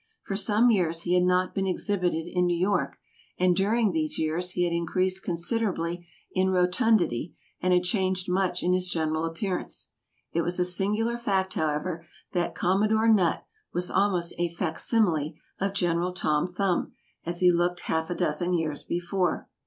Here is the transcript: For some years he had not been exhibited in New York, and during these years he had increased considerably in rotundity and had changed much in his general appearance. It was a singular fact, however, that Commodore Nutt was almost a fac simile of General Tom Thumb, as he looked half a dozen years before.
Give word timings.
For 0.23 0.35
some 0.35 0.71
years 0.71 1.03
he 1.03 1.13
had 1.13 1.21
not 1.21 1.53
been 1.53 1.67
exhibited 1.67 2.25
in 2.25 2.47
New 2.47 2.57
York, 2.59 2.97
and 3.37 3.55
during 3.55 3.91
these 3.91 4.17
years 4.17 4.49
he 4.49 4.63
had 4.63 4.73
increased 4.73 5.21
considerably 5.23 6.07
in 6.33 6.49
rotundity 6.49 7.35
and 7.61 7.71
had 7.71 7.83
changed 7.83 8.27
much 8.27 8.63
in 8.63 8.73
his 8.73 8.89
general 8.89 9.25
appearance. 9.25 9.91
It 10.33 10.41
was 10.41 10.57
a 10.59 10.65
singular 10.65 11.19
fact, 11.19 11.53
however, 11.53 12.07
that 12.31 12.55
Commodore 12.55 13.09
Nutt 13.13 13.45
was 13.73 13.91
almost 13.91 14.33
a 14.39 14.49
fac 14.49 14.79
simile 14.79 15.33
of 15.59 15.75
General 15.75 16.13
Tom 16.13 16.47
Thumb, 16.47 16.93
as 17.23 17.41
he 17.41 17.51
looked 17.51 17.81
half 17.81 18.09
a 18.09 18.15
dozen 18.15 18.55
years 18.55 18.83
before. 18.83 19.49